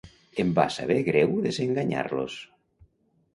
[0.43, 2.39] em va saber greu desenganyar-los